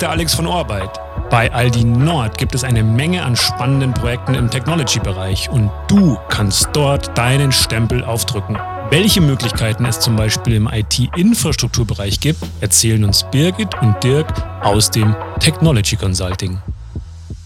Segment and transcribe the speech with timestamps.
[0.00, 0.98] ist der Alex von Orbeit.
[1.28, 6.70] Bei Aldi Nord gibt es eine Menge an spannenden Projekten im Technology-Bereich und du kannst
[6.72, 8.56] dort deinen Stempel aufdrücken.
[8.88, 14.32] Welche Möglichkeiten es zum Beispiel im IT-Infrastrukturbereich gibt, erzählen uns Birgit und Dirk
[14.62, 16.62] aus dem Technology Consulting.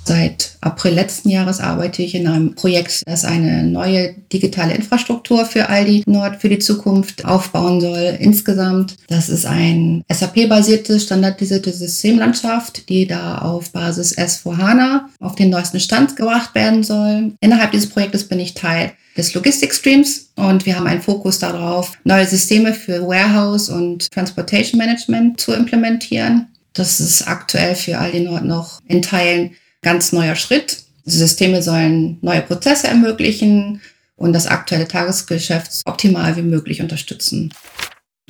[0.06, 5.70] Seit April letzten Jahres arbeite ich in einem Projekt, das eine neue digitale Infrastruktur für
[5.70, 8.16] Aldi Nord für die Zukunft aufbauen soll.
[8.20, 15.80] Insgesamt, das ist ein SAP-basierte, standardisierte Systemlandschaft, die da auf Basis S4HANA auf den neuesten
[15.80, 17.32] Stand gebracht werden soll.
[17.40, 22.26] Innerhalb dieses Projektes bin ich Teil des Logistik-Streams und wir haben einen Fokus darauf, neue
[22.26, 26.48] Systeme für Warehouse und Transportation Management zu implementieren.
[26.74, 29.52] Das ist aktuell für Aldi Nord noch in Teilen
[29.84, 30.82] ganz neuer Schritt.
[31.06, 33.80] Die Systeme sollen neue Prozesse ermöglichen
[34.16, 37.52] und das aktuelle Tagesgeschäft optimal wie möglich unterstützen.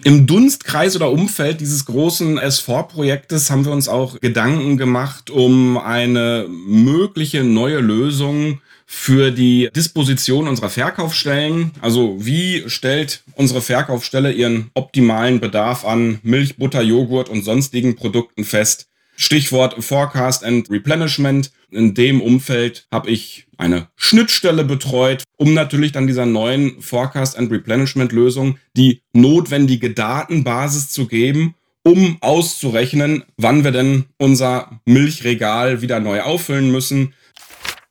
[0.02, 6.46] Im Dunstkreis oder Umfeld dieses großen S4-Projektes haben wir uns auch Gedanken gemacht um eine
[6.48, 11.70] mögliche neue Lösung für die Disposition unserer Verkaufsstellen.
[11.80, 18.45] Also wie stellt unsere Verkaufsstelle ihren optimalen Bedarf an Milch, Butter, Joghurt und sonstigen Produkten
[18.45, 18.88] fest?
[19.16, 21.51] Stichwort Forecast and Replenishment.
[21.70, 27.51] In dem Umfeld habe ich eine Schnittstelle betreut, um natürlich dann dieser neuen Forecast and
[27.51, 36.01] Replenishment Lösung die notwendige Datenbasis zu geben, um auszurechnen, wann wir denn unser Milchregal wieder
[36.01, 37.15] neu auffüllen müssen,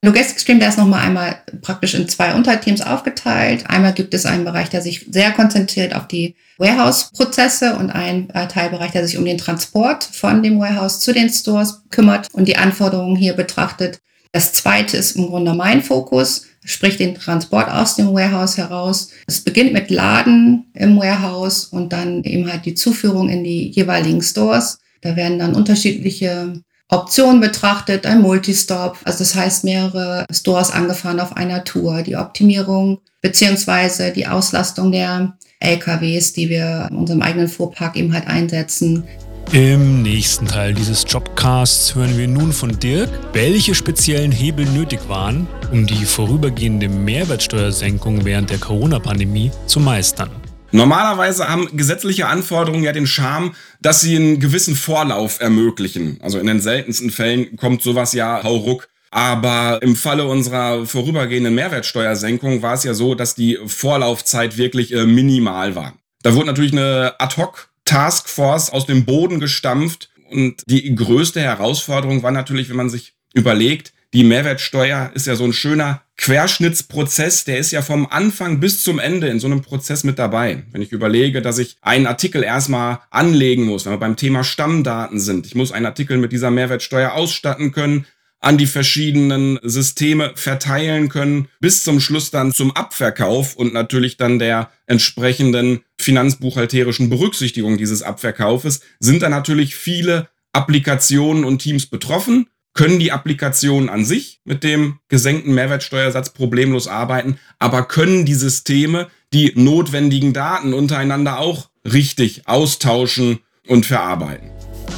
[0.03, 3.69] Logistic Stream, der ist nochmal einmal praktisch in zwei Unterteams aufgeteilt.
[3.69, 8.49] Einmal gibt es einen Bereich, der sich sehr konzentriert auf die Warehouse-Prozesse und einen äh,
[8.49, 12.57] Teilbereich, der sich um den Transport von dem Warehouse zu den Stores kümmert und die
[12.57, 14.01] Anforderungen hier betrachtet.
[14.33, 19.09] Das zweite ist im Grunde mein Fokus, sprich den Transport aus dem Warehouse heraus.
[19.25, 24.21] Es beginnt mit Laden im Warehouse und dann eben halt die Zuführung in die jeweiligen
[24.21, 24.79] Stores.
[24.99, 26.61] Da werden dann unterschiedliche
[26.93, 32.99] Optionen betrachtet, ein Multistop, also das heißt mehrere Stores angefahren auf einer Tour, die Optimierung
[33.21, 39.05] beziehungsweise die Auslastung der LKWs, die wir in unserem eigenen Fuhrpark eben halt einsetzen.
[39.51, 45.47] Im nächsten Teil dieses Jobcasts hören wir nun von Dirk, welche speziellen Hebel nötig waren,
[45.71, 50.42] um die vorübergehende Mehrwertsteuersenkung während der Corona-Pandemie zu meistern.
[50.73, 56.17] Normalerweise haben gesetzliche Anforderungen ja den Charme, dass sie einen gewissen Vorlauf ermöglichen.
[56.19, 58.89] Also in den seltensten Fällen kommt sowas ja hauruck.
[59.11, 65.06] Aber im Falle unserer vorübergehenden Mehrwertsteuersenkung war es ja so, dass die Vorlaufzeit wirklich äh,
[65.06, 65.94] minimal war.
[66.23, 70.09] Da wurde natürlich eine Ad-Hoc-Taskforce aus dem Boden gestampft.
[70.31, 75.44] Und die größte Herausforderung war natürlich, wenn man sich überlegt, die Mehrwertsteuer ist ja so
[75.44, 80.03] ein schöner Querschnittsprozess, der ist ja vom Anfang bis zum Ende in so einem Prozess
[80.03, 80.63] mit dabei.
[80.72, 85.19] Wenn ich überlege, dass ich einen Artikel erstmal anlegen muss, wenn wir beim Thema Stammdaten
[85.19, 88.06] sind, ich muss einen Artikel mit dieser Mehrwertsteuer ausstatten können,
[88.40, 94.38] an die verschiedenen Systeme verteilen können, bis zum Schluss dann zum Abverkauf und natürlich dann
[94.38, 103.00] der entsprechenden finanzbuchhalterischen Berücksichtigung dieses Abverkaufes, sind da natürlich viele Applikationen und Teams betroffen können
[103.00, 109.53] die Applikationen an sich mit dem gesenkten Mehrwertsteuersatz problemlos arbeiten, aber können die Systeme die
[109.56, 114.50] notwendigen Daten untereinander auch richtig austauschen und verarbeiten.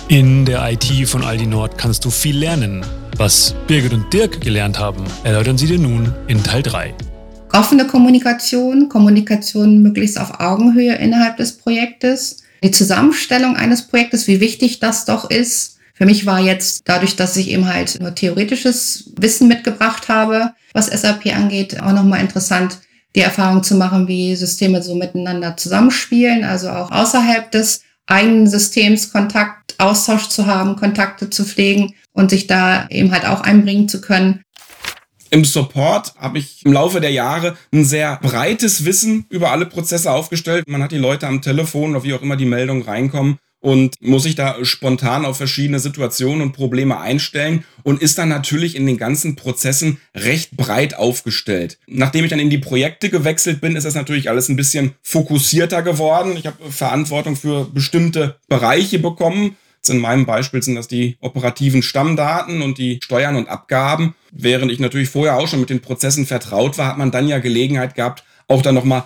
[0.08, 2.86] In der IT von Aldi Nord kannst du viel lernen.
[3.18, 6.94] Was Birgit und Dirk gelernt haben, erläutern sie dir nun in Teil 3.
[7.54, 14.80] Offene Kommunikation, Kommunikation möglichst auf Augenhöhe innerhalb des Projektes, die Zusammenstellung eines Projektes, wie wichtig
[14.80, 19.48] das doch ist, für mich war jetzt dadurch, dass ich eben halt nur theoretisches Wissen
[19.48, 22.80] mitgebracht habe, was SAP angeht, auch nochmal interessant,
[23.16, 29.12] die Erfahrung zu machen, wie Systeme so miteinander zusammenspielen, also auch außerhalb des eigenen Systems
[29.14, 34.02] Kontakt, Austausch zu haben, Kontakte zu pflegen und sich da eben halt auch einbringen zu
[34.02, 34.42] können.
[35.30, 40.12] Im Support habe ich im Laufe der Jahre ein sehr breites Wissen über alle Prozesse
[40.12, 40.68] aufgestellt.
[40.68, 44.22] Man hat die Leute am Telefon oder wie auch immer die Meldungen reinkommen und muss
[44.22, 49.00] sich da spontan auf verschiedene Situationen und Probleme einstellen und ist dann natürlich in den
[49.00, 51.80] ganzen Prozessen recht breit aufgestellt.
[51.88, 55.82] Nachdem ich dann in die Projekte gewechselt bin, ist das natürlich alles ein bisschen fokussierter
[55.82, 56.38] geworden.
[56.38, 59.56] Ich habe Verantwortung für bestimmte Bereiche bekommen.
[59.90, 64.14] In meinem Beispiel sind das die operativen Stammdaten und die Steuern und Abgaben.
[64.32, 67.40] Während ich natürlich vorher auch schon mit den Prozessen vertraut war, hat man dann ja
[67.40, 69.06] Gelegenheit gehabt, auch dann nochmal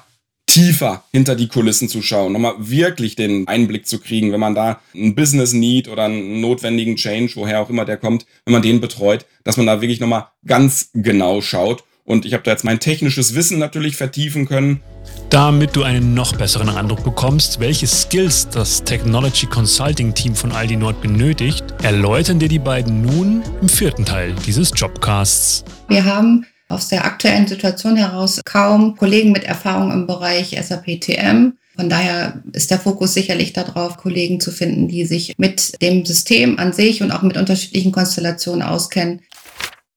[0.50, 4.82] tiefer hinter die Kulissen zu schauen, nochmal wirklich den Einblick zu kriegen, wenn man da
[4.96, 8.82] einen Business Need oder einen notwendigen Change, woher auch immer der kommt, wenn man den
[8.82, 11.84] betreut, dass man da wirklich nochmal ganz genau schaut.
[12.04, 14.82] Und ich habe da jetzt mein technisches Wissen natürlich vertiefen können.
[15.30, 20.78] Damit du einen noch besseren Eindruck bekommst, welche Skills das Technology Consulting Team von Aldi
[20.78, 25.64] Nord benötigt, erläutern dir die beiden nun im vierten Teil dieses Jobcasts.
[25.88, 31.58] Wir haben aus der aktuellen Situation heraus kaum Kollegen mit Erfahrung im Bereich SAP TM.
[31.76, 36.60] Von daher ist der Fokus sicherlich darauf, Kollegen zu finden, die sich mit dem System
[36.60, 39.22] an sich und auch mit unterschiedlichen Konstellationen auskennen.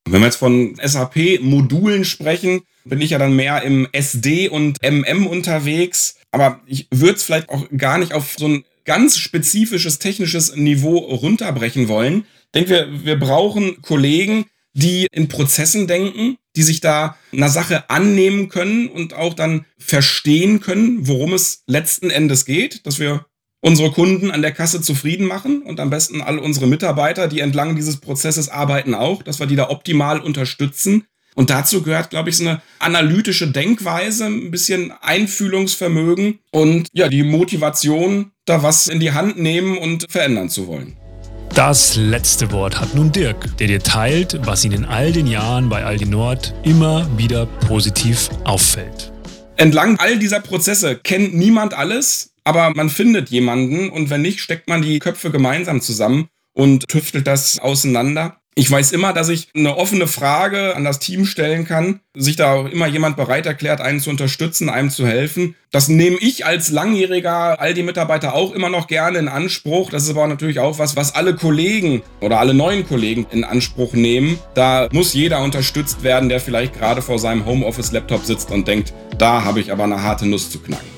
[0.08, 5.26] Wenn wir jetzt von SAP-Modulen sprechen, bin ich ja dann mehr im SD und MM
[5.26, 6.16] unterwegs.
[6.30, 10.96] Aber ich würde es vielleicht auch gar nicht auf so ein ganz spezifisches technisches Niveau
[10.98, 12.24] runterbrechen wollen.
[12.46, 17.88] Ich denke, wir, wir brauchen Kollegen, die in Prozessen denken, die sich da einer Sache
[17.90, 23.26] annehmen können und auch dann verstehen können, worum es letzten Endes geht, dass wir
[23.60, 27.76] unsere Kunden an der Kasse zufrieden machen und am besten all unsere Mitarbeiter, die entlang
[27.76, 31.04] dieses Prozesses arbeiten, auch, dass wir die da optimal unterstützen.
[31.34, 37.22] Und dazu gehört, glaube ich, so eine analytische Denkweise, ein bisschen Einfühlungsvermögen und ja, die
[37.22, 40.98] Motivation, da was in die Hand nehmen und verändern zu wollen.
[41.54, 45.68] Das letzte Wort hat nun Dirk, der dir teilt, was ihn in all den Jahren
[45.68, 49.12] bei Aldi Nord immer wieder positiv auffällt.
[49.56, 54.66] Entlang all dieser Prozesse kennt niemand alles, aber man findet jemanden und wenn nicht, steckt
[54.66, 58.38] man die Köpfe gemeinsam zusammen und tüftelt das auseinander.
[58.54, 62.52] Ich weiß immer, dass ich eine offene Frage an das Team stellen kann, sich da
[62.52, 65.54] auch immer jemand bereit erklärt, einen zu unterstützen, einem zu helfen.
[65.70, 69.88] Das nehme ich als langjähriger Aldi-Mitarbeiter auch immer noch gerne in Anspruch.
[69.88, 73.94] Das ist aber natürlich auch was, was alle Kollegen oder alle neuen Kollegen in Anspruch
[73.94, 74.38] nehmen.
[74.52, 79.44] Da muss jeder unterstützt werden, der vielleicht gerade vor seinem Homeoffice-Laptop sitzt und denkt, da
[79.44, 80.91] habe ich aber eine harte Nuss zu knacken.